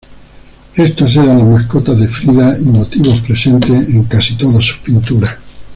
Estas 0.77 1.15
eran 1.15 1.37
las 1.37 1.47
mascotas 1.47 1.99
de 1.99 2.07
Frida 2.07 2.57
y 2.57 2.63
motivos 2.63 3.19
presentes 3.21 3.69
en 3.89 4.03
casi 4.05 4.35
todas 4.35 4.65
sus 4.65 4.79
pinturas. 4.79 5.35